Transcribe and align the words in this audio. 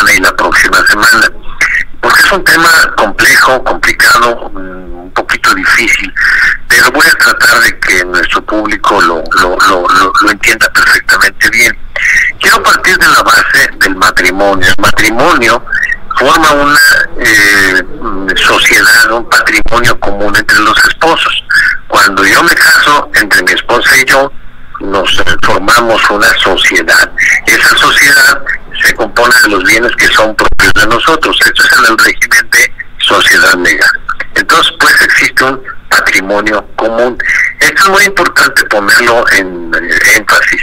semana 0.00 0.12
y 0.12 0.20
la 0.20 0.32
próxima 0.36 0.86
semana. 0.86 1.30
Porque 2.00 2.20
es 2.20 2.32
un 2.32 2.44
tema 2.44 2.68
complejo, 2.96 3.62
complicado, 3.64 4.50
mm, 4.54 5.02
un 5.04 5.12
poquito 5.12 5.54
difícil, 5.54 6.12
pero 6.68 6.90
voy 6.92 7.06
a 7.06 7.18
tratar 7.18 7.60
de 7.60 7.78
que 7.80 8.04
nuestro 8.06 8.42
público 8.46 9.00
lo, 9.02 9.22
lo, 9.40 9.56
lo, 9.68 10.12
lo 10.22 10.30
entienda 10.30 10.70
perfectamente 10.72 11.50
bien. 11.50 11.76
Quiero 12.40 12.62
partir 12.62 12.96
de 12.96 13.08
la 13.08 13.22
base 13.22 13.70
del 13.80 13.96
matrimonio. 13.96 14.66
El 14.66 14.82
matrimonio 14.82 15.62
forma 16.18 16.50
una 16.52 16.80
eh, 17.18 17.84
sociedad, 18.36 19.12
un 19.12 19.28
patrimonio 19.28 19.98
común 20.00 20.34
entre 20.36 20.58
los 20.60 20.78
esposos. 20.86 21.44
Cuando 21.88 22.24
yo 22.24 22.42
me 22.42 22.54
caso 22.54 23.10
entre 23.14 23.42
mi 23.42 23.52
esposa 23.52 23.96
y 23.98 24.04
yo, 24.06 24.32
nos 24.80 25.22
formamos 25.42 26.10
una 26.10 26.32
sociedad. 26.38 27.10
Esa 27.46 27.76
sociedad 27.76 28.42
se 28.82 28.94
compone 28.94 29.34
de 29.39 29.39
los 29.50 29.64
bienes 29.64 29.94
que 29.96 30.06
son 30.08 30.34
propios 30.34 30.72
de 30.74 30.86
nosotros. 30.86 31.38
Esto 31.44 31.62
es 31.64 31.72
en 31.78 31.84
el 31.92 31.98
régimen 31.98 32.50
de 32.50 32.72
sociedad 32.98 33.54
legal. 33.54 34.00
Entonces, 34.36 34.72
pues 34.78 35.00
existe 35.02 35.44
un 35.44 35.60
patrimonio 35.88 36.64
común. 36.76 37.18
Esto 37.58 37.82
es 37.82 37.88
muy 37.88 38.04
importante 38.04 38.64
ponerlo 38.66 39.24
en 39.32 39.70
énfasis, 40.16 40.62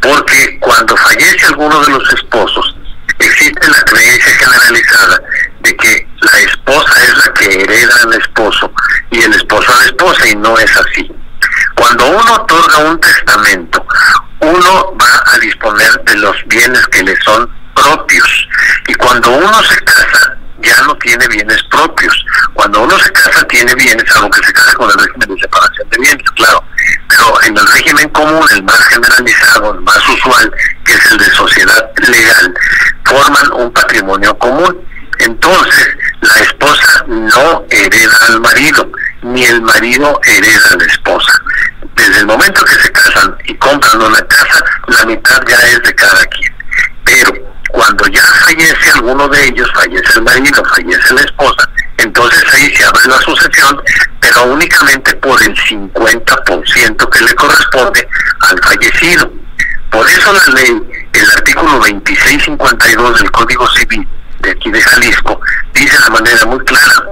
porque 0.00 0.58
cuando 0.60 0.96
fallece 0.96 1.46
alguno 1.46 1.80
de 1.80 1.90
los 1.90 2.12
esposos, 2.12 2.76
existe 3.18 3.68
la 3.68 3.82
creencia 3.82 4.32
generalizada 4.36 5.20
de 5.60 5.76
que 5.76 6.06
la 6.20 6.38
esposa 6.40 7.04
es 7.04 7.26
la 7.26 7.32
que 7.32 7.62
hereda 7.62 7.94
al 8.04 8.12
esposo 8.14 8.70
y 9.10 9.22
el 9.22 9.32
esposo 9.32 9.72
a 9.72 9.78
la 9.78 9.84
esposa, 9.86 10.28
y 10.28 10.36
no 10.36 10.58
es 10.58 10.76
así. 10.76 11.10
Cuando 11.74 12.06
uno 12.06 12.34
otorga 12.34 12.78
un 12.78 13.00
testamento, 13.00 13.86
uno 14.40 14.96
va 15.00 15.24
a 15.34 15.38
disponer 15.38 15.90
de 16.04 16.16
los 16.16 16.36
bienes 16.46 16.86
que 16.88 17.02
le 17.02 17.16
son 17.22 17.50
propios. 17.86 18.48
Y 18.88 18.94
cuando 18.94 19.30
uno 19.30 19.62
se 19.62 19.76
casa, 19.84 20.36
ya 20.58 20.82
no 20.82 20.94
tiene 20.96 21.26
bienes 21.28 21.62
propios. 21.70 22.24
Cuando 22.54 22.82
uno 22.82 22.98
se 22.98 23.10
casa, 23.12 23.44
tiene 23.46 23.74
bienes, 23.74 24.04
aunque 24.16 24.44
se 24.44 24.52
casa 24.52 24.72
con 24.74 24.90
el 24.90 24.98
régimen 24.98 25.34
de 25.34 25.40
separación 25.40 25.88
de 25.90 25.98
bienes, 25.98 26.30
claro. 26.34 26.64
Pero 27.08 27.42
en 27.42 27.56
el 27.56 27.66
régimen 27.66 28.08
común, 28.10 28.46
el 28.50 28.62
más 28.64 28.86
generalizado, 28.88 29.74
el 29.74 29.80
más 29.80 30.08
usual, 30.08 30.52
que 30.84 30.92
es 30.92 31.12
el 31.12 31.18
de 31.18 31.30
sociedad 31.32 31.90
legal, 32.08 32.54
forman 33.04 33.52
un 33.52 33.72
patrimonio 33.72 34.36
común. 34.38 34.76
Entonces, 35.18 35.88
la 36.20 36.34
esposa 36.40 37.04
no 37.06 37.64
hereda 37.70 38.16
al 38.28 38.40
marido, 38.40 38.90
ni 39.22 39.44
el 39.44 39.62
marido 39.62 40.20
hereda 40.24 40.68
a 40.72 40.76
la 40.76 40.84
esposa. 40.84 41.32
Desde 41.94 42.18
el 42.18 42.26
momento 42.26 42.64
que 42.64 42.74
se 42.74 42.92
casan 42.92 43.36
y 43.44 43.54
compran 43.56 44.02
una 44.02 44.20
casa, 44.26 44.64
la 44.88 45.06
mitad 45.06 45.40
ya 45.48 45.56
es 45.56 45.82
de 45.82 45.94
cada 45.94 46.24
quien. 46.26 46.55
Cuando 47.86 48.08
ya 48.08 48.22
fallece 48.22 48.90
alguno 48.96 49.28
de 49.28 49.46
ellos, 49.46 49.70
fallece 49.72 50.12
el 50.16 50.22
marido, 50.22 50.60
fallece 50.64 51.14
la 51.14 51.20
esposa, 51.20 51.70
entonces 51.98 52.42
ahí 52.52 52.74
se 52.74 52.84
abre 52.84 53.06
la 53.06 53.18
sucesión, 53.20 53.80
pero 54.18 54.42
únicamente 54.42 55.14
por 55.14 55.40
el 55.40 55.54
50% 55.54 57.08
que 57.08 57.20
le 57.24 57.34
corresponde 57.36 58.08
al 58.40 58.58
fallecido. 58.58 59.30
Por 59.92 60.04
eso 60.08 60.32
la 60.32 60.54
ley, 60.54 60.82
el 61.12 61.30
artículo 61.30 61.70
2652 61.74 63.20
del 63.20 63.30
Código 63.30 63.68
Civil 63.76 64.08
de 64.40 64.50
aquí 64.50 64.68
de 64.72 64.82
Jalisco, 64.82 65.40
dice 65.72 65.96
de 66.02 66.10
manera 66.10 66.44
muy 66.46 66.58
clara, 66.64 67.04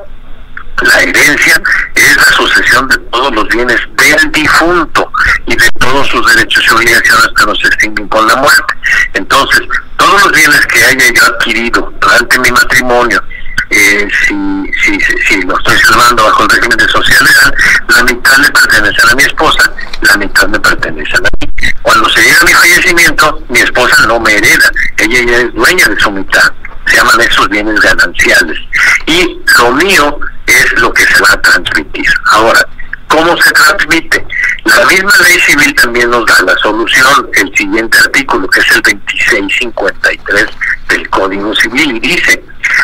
la 0.82 1.00
herencia 1.02 1.62
es 1.94 2.16
la 2.16 2.32
sucesión 2.32 2.88
de 2.88 2.98
todos 3.12 3.32
los 3.32 3.46
bienes 3.46 3.80
del 3.92 4.32
difunto 4.32 5.08
y 5.46 5.54
de 5.54 5.70
todos 5.84 6.08
sus 6.08 6.34
derechos 6.34 6.64
y 6.66 6.74
obligaciones 6.74 7.28
que 7.36 7.46
no 7.46 7.54
se 7.54 7.66
extinguen 7.68 8.08
con 8.08 8.26
la 8.26 8.36
muerte. 8.36 8.74
Entonces, 9.12 9.60
todos 9.98 10.22
los 10.22 10.32
bienes 10.32 10.66
que 10.66 10.82
haya 10.82 11.12
yo 11.12 11.26
adquirido 11.26 11.92
durante 12.00 12.38
mi 12.38 12.50
matrimonio, 12.50 13.22
eh, 13.70 14.08
si, 14.26 14.34
si, 14.82 14.98
si, 15.26 15.42
lo 15.42 15.58
estoy 15.58 15.76
celebrando 15.78 16.24
bajo 16.24 16.44
el 16.44 16.50
régimen 16.50 16.78
de 16.78 16.88
sociedad, 16.88 17.54
la 17.88 18.02
mitad 18.04 18.36
le 18.38 18.50
pertenece 18.50 19.02
a 19.10 19.14
mi 19.14 19.22
esposa, 19.24 19.72
la 20.00 20.16
mitad 20.16 20.48
me 20.48 20.60
pertenece 20.60 21.16
a 21.16 21.20
mí. 21.20 21.72
Cuando 21.82 22.08
se 22.08 22.22
llega 22.22 22.44
mi 22.44 22.52
fallecimiento, 22.52 23.42
mi 23.48 23.60
esposa 23.60 24.06
no 24.06 24.20
me 24.20 24.36
hereda, 24.36 24.70
ella 24.98 25.20
ya 25.26 25.36
es 25.38 25.54
dueña 25.54 25.86
de 25.86 26.00
su 26.00 26.10
mitad. 26.10 26.52
Se 26.86 26.96
llaman 26.96 27.20
esos 27.20 27.48
bienes 27.48 27.78
gananciales. 27.80 28.58
Y 29.06 29.40
lo 29.58 29.72
mío 29.72 30.18
es 30.46 30.72
lo 30.80 30.92
que 30.92 31.04
se 31.04 31.20
va 31.22 31.32
a 31.32 31.40
transmitir. 31.40 32.06
Ahora, 32.32 32.60
¿cómo 33.08 33.36
se 33.40 33.50
transmite? 33.52 34.26
La 34.64 34.84
misma 34.86 35.12
ley 35.22 35.38
civil 35.40 35.74
también 35.74 36.10
nos 36.10 36.24
da 36.26 36.42
la 36.42 36.56
solución, 36.56 37.30
el 37.34 37.54
siguiente 37.56 37.98
artículo, 37.98 38.48
que 38.48 38.60
es 38.60 38.70
el 38.70 38.82
2653 38.82 40.46
del 40.88 41.10
Código 41.10 41.54
Civil, 41.54 41.96
y 41.96 42.00
dice, 42.00 42.42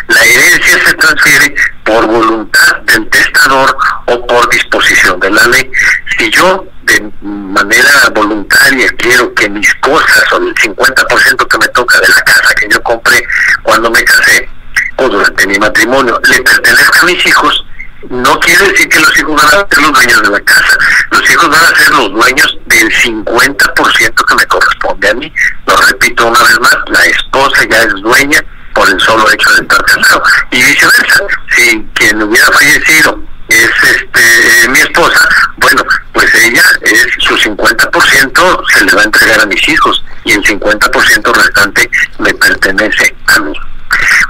la 0.09 0.25
herencia 0.25 0.85
se 0.85 0.95
transfiere 0.95 1.55
por 1.85 2.07
voluntad 2.07 2.77
del 2.83 3.09
testador 3.09 3.77
o 4.07 4.27
por 4.27 4.49
disposición 4.51 5.19
de 5.21 5.31
la 5.31 5.47
ley. 5.49 5.71
Si 6.19 6.31
yo 6.31 6.67
de 6.83 7.11
manera 7.23 8.09
voluntaria 8.15 8.89
quiero 8.99 9.33
que 9.35 9.49
mis 9.49 9.73
cosas 9.77 10.33
o 10.33 10.37
el 10.37 10.55
50% 10.55 11.49
que 11.49 11.59
me 11.59 11.69
toca 11.69 12.01
de 12.01 12.09
la 12.09 12.23
casa 12.23 12.55
que 12.55 12.69
yo 12.69 12.83
compré 12.83 13.23
cuando 13.63 13.91
me 13.91 14.03
casé 14.05 14.49
o 14.97 15.09
durante 15.09 15.47
mi 15.47 15.59
matrimonio 15.59 16.21
le 16.29 16.43
pertenezca 16.43 17.01
a 17.01 17.05
mis 17.05 17.27
hijos, 17.27 17.65
no 18.09 18.39
quiere 18.41 18.69
decir 18.71 18.89
que 18.89 19.01
los 19.01 19.19
hijos 19.19 19.37
van 19.37 19.47
a 19.47 19.67
ser 19.69 19.83
los 19.83 19.93
dueños 19.93 20.23
de 20.23 20.31
la 20.31 20.41
casa. 20.41 20.79
Los 21.11 21.31
hijos 21.31 21.49
van 21.49 21.65
a 21.65 21.77
ser 21.77 21.91
los 21.91 22.13
dueños 22.13 22.59
del 22.67 22.91
50% 22.91 24.25
que 24.25 24.35
me 24.35 24.47
corresponde 24.47 25.09
a 25.11 25.15
mí. 25.15 25.33
Lo 25.67 25.77
repito 25.77 26.27
una 26.27 26.43
vez 26.43 26.61
más, 26.61 26.77
la 26.89 27.05
esposa 27.05 27.65
ya 27.71 27.83
es 27.83 27.95
dueña 28.03 28.43
por 28.75 28.89
el 28.89 29.01
solo 29.01 29.31
hecho 29.31 29.51
de 29.53 29.63
estar 29.63 29.85
casado. 29.85 30.23
Y 30.51 30.63
viceversa, 30.63 31.23
si 31.57 31.87
quien 31.95 32.23
hubiera 32.23 32.47
fallecido 32.47 33.23
es 33.49 33.71
este 33.83 34.69
mi 34.69 34.79
esposa, 34.81 35.29
bueno, 35.57 35.83
pues 36.13 36.33
ella 36.35 36.65
es 36.83 37.07
su 37.19 37.37
50% 37.37 38.65
se 38.73 38.85
le 38.85 38.93
va 38.95 39.03
a 39.03 39.05
entregar 39.05 39.41
a 39.41 39.47
mis 39.47 39.69
hijos 39.69 40.03
y 40.25 40.33
el 40.33 40.43
50% 40.43 41.35
restante 41.35 41.91
me 42.19 42.33
pertenece 42.35 43.15
a 43.27 43.41
mí. 43.41 43.53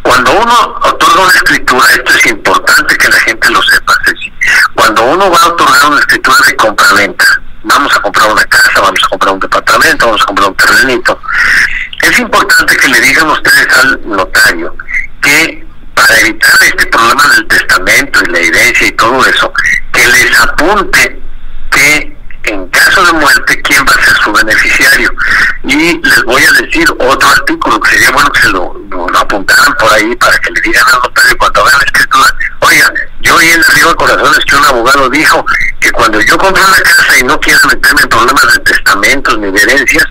Cuando 0.02 0.32
uno 0.32 0.80
otorga 0.82 1.20
una 1.22 1.32
escritura, 1.32 1.86
esto 1.92 2.12
es 2.12 2.26
importante 2.26 2.96
que 2.96 3.09
gente 3.30 3.50
lo 3.50 3.62
sepa, 3.62 3.94
Ceci. 4.04 4.32
Cuando 4.74 5.04
uno 5.04 5.30
va 5.30 5.38
a 5.38 5.48
otorgar 5.48 5.90
una 5.90 6.00
escritura 6.00 6.36
de 6.46 6.56
compraventa, 6.56 7.24
vamos 7.62 7.96
a 7.96 8.00
comprar 8.00 8.30
una 8.30 8.44
casa, 8.44 8.80
vamos 8.80 9.00
a 9.04 9.08
comprar 9.08 9.34
un 9.34 9.40
departamento, 9.40 10.06
vamos 10.06 10.22
a 10.22 10.26
comprar 10.26 10.48
un 10.48 10.56
terrenito, 10.56 11.20
es 12.02 12.18
importante 12.18 12.76
que 12.76 12.88
le 12.88 13.00
digan 13.00 13.28
ustedes 13.28 13.68
al 13.78 14.00
notario 14.08 14.74
que 15.20 15.66
para 15.94 16.18
evitar 16.20 16.62
este 16.62 16.86
problema 16.86 17.22
del 17.34 17.46
testamento 17.46 18.20
y 18.24 18.30
la 18.30 18.38
herencia 18.38 18.86
y 18.86 18.92
todo 18.92 19.24
eso, 19.26 19.52
que 19.92 20.06
les 20.06 20.40
apunte 20.40 21.20
que 21.70 22.16
en 22.44 22.66
caso 22.68 23.04
de 23.04 23.12
muerte, 23.12 23.62
quién 23.62 23.84
va 23.84 23.94
a 23.94 24.04
ser 24.04 24.16
su 24.16 24.32
beneficiario. 24.32 25.12
Y 25.64 25.98
les 25.98 26.24
voy 26.24 26.42
a 26.42 26.52
decir 26.52 26.90
otro 26.98 27.30
artículo 27.30 27.78
que 27.80 27.90
sería 27.90 28.10
bueno 28.12 28.30
que 28.32 28.40
se 28.40 28.48
lo, 28.48 28.74
lo, 28.90 29.18
apuntaran 29.18 29.74
por 29.78 29.92
ahí 29.92 30.16
para 30.16 30.36
que 30.38 30.50
le 30.50 30.60
digan 30.62 30.84
al 30.92 31.00
notario 31.00 31.36
cuando 31.38 31.60
hagan 31.60 31.78
la 31.78 31.84
escritura, 31.84 32.36
yo 33.20 33.36
oí 33.36 33.50
en 33.50 33.62
Río 33.62 33.88
de 33.88 33.94
Corazones 33.94 34.44
que 34.44 34.56
un 34.56 34.64
abogado 34.64 35.08
dijo 35.10 35.44
que 35.80 35.92
cuando 35.92 36.20
yo 36.20 36.36
compro 36.38 36.64
una 36.64 36.80
casa 36.80 37.18
y 37.18 37.22
no 37.24 37.38
quiero 37.40 37.60
meterme 37.68 38.02
en 38.02 38.08
problemas 38.08 38.52
de 38.52 38.58
testamentos 38.60 39.36
ni 39.38 39.50
de 39.50 39.60
herencias, 39.62 40.04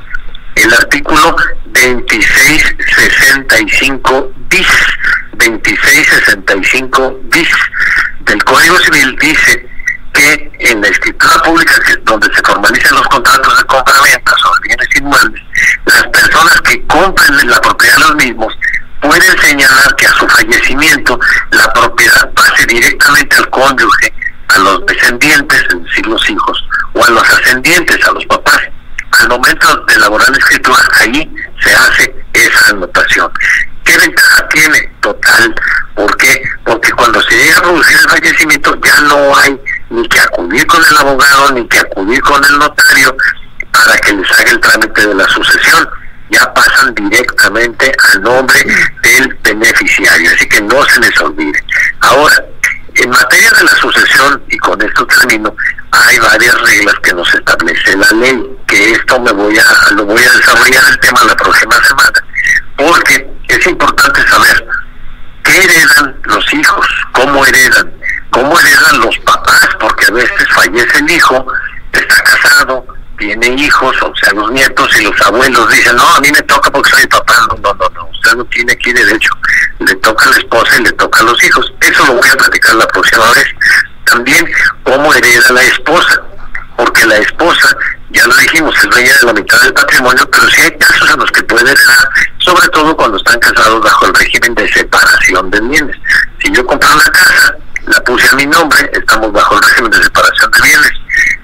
el 0.56 0.74
artículo 0.74 1.36
2665 1.66 4.32
bis, 4.50 4.68
2665 5.34 7.20
bis 7.24 7.50
del 8.22 8.44
Código 8.44 8.80
Civil 8.80 9.16
dice 9.20 9.70
que 10.14 10.52
en 10.60 10.82
la 10.82 10.88
escritura 10.90 11.42
pública 11.44 11.74
donde 12.04 12.28
se 12.34 12.42
formalizan 12.42 12.98
los 12.98 13.08
contratos 13.08 13.58
de 13.58 13.64
compra-venta 13.66 14.36
sobre 14.38 14.68
bienes 14.68 14.90
inmuebles, 14.98 15.42
las 15.86 16.04
personas 16.08 16.60
que 16.62 16.86
compren 16.88 17.48
la 17.48 17.62
propiedad 17.62 17.96
de 17.96 18.02
los 18.02 18.16
pueden 19.10 19.42
señalar 19.42 19.96
que 19.96 20.06
a 20.06 20.14
su 20.14 20.28
fallecimiento 20.28 21.20
la 21.50 21.74
propiedad 21.74 22.32
pase 22.34 22.64
directamente 22.68 23.38
al 23.38 23.50
cónyuge, 23.50 24.14
a 24.50 24.60
los 24.60 24.86
descendientes, 24.86 25.64
es 25.68 25.84
decir, 25.84 26.06
los 26.06 26.30
hijos, 26.30 26.64
o 26.94 27.04
a 27.04 27.10
los 27.10 27.28
ascendientes, 27.28 28.06
a 28.06 28.12
los 28.12 28.24
papás. 28.28 28.60
Al 29.20 29.30
momento 29.30 29.84
de 29.88 29.96
elaborar 29.96 30.30
la 30.30 30.38
escritura, 30.38 30.78
ahí 31.00 31.28
se 31.60 31.74
hace 31.74 32.16
esa 32.34 32.70
anotación. 32.70 33.32
¿Qué 33.84 33.98
ventaja 33.98 34.48
tiene? 34.50 34.92
Total. 35.00 35.56
¿Por 35.96 36.16
qué? 36.18 36.44
Porque 36.64 36.92
cuando 36.92 37.20
se 37.24 37.36
llega 37.36 37.58
a 37.58 37.64
producir 37.64 37.98
el 37.98 38.10
fallecimiento 38.10 38.80
ya 38.84 39.02
no 39.02 39.36
hay 39.38 39.60
ni 39.90 40.08
que 40.08 40.20
acudir 40.20 40.68
con 40.68 40.86
el 40.86 40.98
abogado, 40.98 41.52
ni 41.54 41.68
que 41.68 41.80
acudir 41.80 42.22
con 42.22 42.46
el 42.46 42.60
notario 42.60 43.18
para 43.72 43.98
que 43.98 44.14
les 44.14 44.32
haga 44.32 44.52
el 44.52 44.60
trámite 44.60 45.08
de 45.08 45.16
la 45.16 45.28
sucesión 45.30 45.90
ya 46.30 46.54
pasan 46.54 46.94
directamente 46.96 47.92
al 48.14 48.22
nombre 48.22 48.64
del 49.04 49.34
beneficiario, 49.44 50.32
así 50.32 50.48
que 50.48 50.62
no 50.62 50.84
se 50.86 51.00
les 51.00 51.22
olvide. 51.22 51.64
Ahora, 52.02 52.36
en 52.96 53.10
materia 53.10 53.50
de 53.52 53.64
la 53.64 53.76
sucesión, 53.76 54.44
y 54.50 54.58
con 54.58 54.82
esto 54.82 55.06
termino, 55.08 55.56
hay 55.92 56.20
varias 56.20 56.62
reglas 56.62 56.96
que 57.02 57.14
nos 57.14 57.34
establece 57.34 57.98
la 57.98 58.10
ley, 58.12 58.58
que 58.68 58.92
esto 58.92 59.20
me 59.20 59.32
voy 59.32 59.58
a, 59.58 59.94
lo 59.94 60.06
voy 60.06 60.22
a 60.22 60.32
desarrollar 60.34 60.84
el 60.90 61.00
tema 61.00 61.24
la 61.24 61.36
próxima 61.36 61.76
semana, 61.84 62.26
porque 62.78 63.30
es 63.48 63.68
importante 63.68 64.28
saber 64.28 64.68
qué 65.44 65.64
heredan 65.64 66.20
los 66.26 66.54
hijos, 66.54 66.88
cómo 67.14 67.46
heredan, 67.46 67.92
cómo 68.32 68.60
heredan 68.60 69.00
los 69.00 69.18
papás, 69.20 69.70
porque 69.80 70.06
a 70.06 70.12
veces 70.12 70.48
fallece 70.54 71.00
el 71.00 71.10
hijo, 71.10 71.46
está 71.94 72.24
casado, 72.24 72.86
tiene 73.20 73.48
hijos, 73.62 73.96
o 74.02 74.14
sea, 74.16 74.34
los 74.34 74.52
nietos 74.52 74.90
y 75.00 75.04
los 75.04 75.22
abuelos 75.22 75.70
dicen, 75.70 75.96
no, 75.96 76.16
a 76.16 76.20
mí 76.22 76.32
me 76.32 76.42
toca 76.44 76.72
porque 76.72 76.90
soy 76.90 77.06
papá, 77.08 77.36
no, 77.50 77.56
no, 77.58 77.74
no, 77.74 77.90
no, 77.90 78.10
usted 78.10 78.36
no 78.36 78.46
tiene 78.46 78.72
aquí 78.72 78.94
derecho, 78.94 79.30
le 79.80 79.94
toca 79.96 80.26
a 80.26 80.30
la 80.30 80.38
esposa 80.38 80.78
y 80.80 80.84
le 80.84 80.92
toca 80.94 81.20
a 81.20 81.24
los 81.24 81.44
hijos. 81.44 81.72
Eso 81.82 82.06
lo 82.08 82.14
voy 82.14 82.30
a 82.30 82.38
platicar 82.38 82.76
la 82.76 82.88
próxima 82.88 83.30
vez. 83.34 83.46
También 84.06 84.50
cómo 84.84 85.14
hereda 85.14 85.52
la 85.52 85.62
esposa, 85.64 86.22
porque 86.78 87.06
la 87.06 87.18
esposa, 87.18 87.76
ya 88.12 88.26
lo 88.26 88.36
dijimos, 88.38 88.74
es 88.78 88.90
dueña 88.90 89.14
de 89.14 89.26
la 89.26 89.34
mitad 89.34 89.62
del 89.62 89.74
patrimonio, 89.74 90.28
pero 90.32 90.50
sí 90.50 90.62
hay 90.62 90.78
casos 90.78 91.12
en 91.12 91.20
los 91.20 91.32
que 91.32 91.44
puede 91.44 91.72
heredar, 91.72 92.10
sobre 92.40 92.68
todo 92.70 92.96
cuando 92.96 93.18
están 93.18 93.40
casados 93.40 93.84
bajo 93.84 94.06
el 94.08 94.14
régimen 94.14 94.56
de 94.56 94.68
separación 94.70 95.52
de 95.52 95.62
bienes. 95.62 95.96
Si 96.42 96.52
yo 96.54 96.66
compré 96.66 96.90
una 96.90 97.04
casa, 97.04 97.54
la 97.86 98.00
puse 98.02 98.30
a 98.30 98.36
mi 98.36 98.46
nombre, 98.46 98.90
estamos 98.94 99.32
bajo 99.34 99.58
el 99.58 99.64
régimen 99.64 99.92
de 99.92 100.04
separación 100.04 100.52
de 100.52 100.62
bienes, 100.62 100.94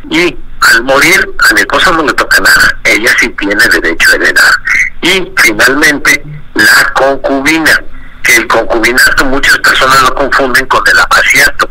y 0.09 0.44
al 0.71 0.83
morir 0.83 1.27
a 1.49 1.53
mi 1.53 1.61
esposa 1.61 1.91
no 1.91 2.03
le 2.03 2.13
toca 2.13 2.39
nada, 2.39 2.79
ella 2.83 3.11
sí 3.19 3.29
tiene 3.29 3.63
derecho 3.67 4.11
a 4.11 4.15
heredar. 4.15 4.53
Y 5.01 5.31
finalmente, 5.37 6.23
la 6.53 6.91
concubina, 6.93 7.83
que 8.23 8.37
el 8.37 8.47
concubinato 8.47 9.25
muchas 9.25 9.57
personas 9.59 10.01
lo 10.03 10.15
confunden 10.15 10.65
con 10.67 10.81
el 10.87 10.99
amaciato. 10.99 11.69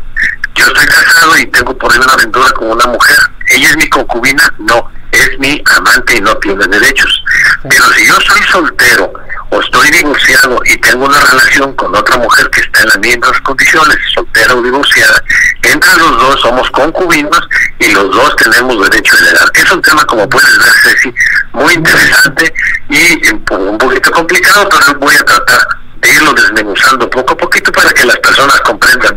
Yo 0.55 0.65
estoy 0.67 0.85
casado 0.87 1.37
y 1.37 1.45
tengo 1.47 1.77
por 1.77 1.91
ahí 1.91 1.99
una 1.99 2.13
aventura 2.13 2.49
con 2.51 2.71
una 2.71 2.85
mujer. 2.87 3.17
¿Ella 3.49 3.69
es 3.69 3.77
mi 3.77 3.89
concubina? 3.89 4.43
No, 4.59 4.89
es 5.11 5.39
mi 5.39 5.61
amante 5.77 6.17
y 6.17 6.21
no 6.21 6.35
tiene 6.37 6.65
derechos. 6.67 7.23
Pero 7.69 7.83
si 7.93 8.07
yo 8.07 8.15
soy 8.21 8.41
soltero 8.43 9.11
o 9.49 9.59
estoy 9.59 9.89
divorciado 9.91 10.59
y 10.65 10.77
tengo 10.77 11.05
una 11.05 11.19
relación 11.19 11.73
con 11.75 11.95
otra 11.95 12.17
mujer 12.17 12.49
que 12.49 12.61
está 12.61 12.81
en 12.81 12.87
las 12.87 12.99
mismas 12.99 13.39
condiciones, 13.41 13.97
soltera 14.13 14.55
o 14.55 14.61
divorciada, 14.61 15.23
entre 15.63 15.97
los 15.97 16.11
dos 16.11 16.41
somos 16.41 16.69
concubinos 16.71 17.47
y 17.79 17.91
los 17.91 18.09
dos 18.11 18.35
tenemos 18.37 18.89
derecho 18.89 19.15
a 19.15 19.19
heredar. 19.19 19.51
Es 19.53 19.71
un 19.71 19.81
tema, 19.81 20.03
como 20.05 20.27
puedes 20.29 20.57
ver, 20.57 20.73
Ceci, 20.83 21.13
muy 21.53 21.73
interesante 21.73 22.53
y 22.89 23.29
un 23.29 23.77
poquito 23.77 24.11
complicado, 24.11 24.69
pero 24.69 24.99
voy 24.99 25.15
a 25.15 25.23
tratar 25.23 25.67
de 26.01 26.13
irlo 26.13 26.33
desmenuzando 26.33 27.09
poco 27.09 27.33
a 27.33 27.37
poquito 27.37 27.71
para 27.71 27.91
que 27.91 28.05
las 28.05 28.17
personas 28.17 28.59
comprendan 28.61 29.14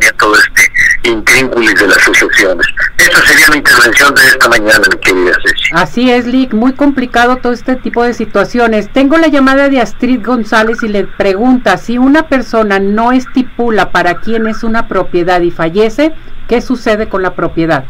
intrínculis 1.08 1.74
de 1.74 1.86
las 1.88 1.98
sucesiones. 2.02 2.66
Esa 2.98 3.26
sería 3.26 3.48
mi 3.50 3.56
intervención 3.58 4.14
de 4.14 4.26
esta 4.26 4.48
mañana, 4.48 4.80
mi 4.90 4.98
querida 4.98 5.32
Ceci. 5.44 5.70
Así 5.72 6.10
es, 6.10 6.26
Lick, 6.26 6.52
muy 6.52 6.72
complicado 6.74 7.36
todo 7.36 7.52
este 7.52 7.76
tipo 7.76 8.04
de 8.04 8.14
situaciones. 8.14 8.92
Tengo 8.92 9.16
la 9.16 9.28
llamada 9.28 9.68
de 9.68 9.80
Astrid 9.80 10.24
González 10.24 10.82
y 10.82 10.88
le 10.88 11.04
pregunta 11.04 11.76
si 11.78 11.98
una 11.98 12.28
persona 12.28 12.78
no 12.78 13.12
estipula 13.12 13.90
para 13.90 14.16
quién 14.20 14.46
es 14.46 14.62
una 14.62 14.88
propiedad 14.88 15.40
y 15.40 15.50
fallece, 15.50 16.14
¿qué 16.48 16.60
sucede 16.60 17.08
con 17.08 17.22
la 17.22 17.34
propiedad? 17.34 17.84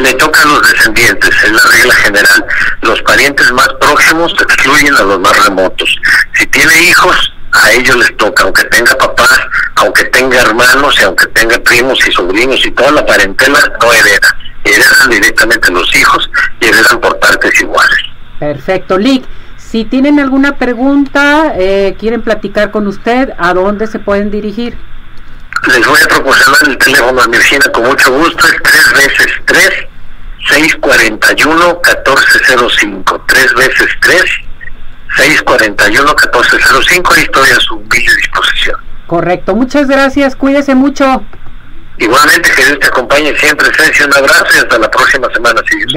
le 0.00 0.12
toca 0.14 0.42
a 0.42 0.46
los 0.46 0.62
descendientes, 0.62 1.30
es 1.44 1.52
la 1.52 1.62
regla 1.70 1.94
general. 1.94 2.46
Los 2.82 3.00
parientes 3.02 3.52
más 3.52 3.68
próximos 3.80 4.32
excluyen 4.32 4.94
a 4.96 5.02
los 5.02 5.20
más 5.20 5.44
remotos. 5.44 5.96
Si 6.32 6.46
tiene 6.48 6.82
hijos, 6.82 7.33
a 7.54 7.72
ellos 7.72 7.96
les 7.96 8.16
toca, 8.16 8.44
aunque 8.44 8.64
tenga 8.64 8.94
papás, 8.96 9.40
aunque 9.76 10.04
tenga 10.04 10.40
hermanos 10.40 10.96
y 11.00 11.04
aunque 11.04 11.26
tenga 11.28 11.58
primos 11.58 11.98
y 12.06 12.12
sobrinos 12.12 12.64
y 12.64 12.70
toda 12.72 12.90
la 12.92 13.06
parentela, 13.06 13.58
no 13.80 13.92
hereda. 13.92 14.36
Heredan 14.64 15.10
directamente 15.10 15.70
los 15.70 15.94
hijos 15.94 16.30
y 16.60 16.66
heredan 16.66 17.00
por 17.00 17.18
partes 17.18 17.60
iguales. 17.60 17.98
Perfecto, 18.40 18.98
Lick. 18.98 19.24
Si 19.56 19.84
tienen 19.84 20.20
alguna 20.20 20.56
pregunta, 20.56 21.52
eh, 21.56 21.96
quieren 21.98 22.22
platicar 22.22 22.70
con 22.70 22.86
usted, 22.86 23.30
¿a 23.38 23.54
dónde 23.54 23.86
se 23.86 23.98
pueden 23.98 24.30
dirigir? 24.30 24.76
Les 25.66 25.86
voy 25.86 26.00
a 26.00 26.08
proporcionar 26.08 26.60
el 26.68 26.78
teléfono 26.78 27.22
a 27.22 27.26
Mircina 27.26 27.66
con 27.72 27.84
mucho 27.84 28.12
gusto, 28.12 28.46
es 28.46 28.54
tres 28.62 28.92
veces 28.92 29.32
tres, 29.46 29.70
641 30.48 31.80
1405, 31.82 33.24
tres 33.26 33.54
veces 33.54 33.88
tres, 34.00 34.24
641-1405 35.16 37.16
y 37.16 37.20
estoy 37.20 37.50
a 37.50 37.60
su 37.60 37.74
humilde 37.74 38.16
disposición. 38.16 38.76
Correcto, 39.06 39.54
muchas 39.54 39.88
gracias, 39.88 40.36
cuídese 40.36 40.74
mucho. 40.74 41.22
Igualmente, 41.98 42.50
que 42.56 42.64
Dios 42.64 42.78
te 42.80 42.86
acompañe 42.86 43.36
siempre, 43.36 43.68
Ceci, 43.76 44.02
un 44.02 44.14
abrazo 44.14 44.46
y 44.54 44.58
hasta 44.58 44.78
la 44.78 44.90
próxima 44.90 45.28
semana. 45.32 45.60
gracias. 45.70 45.92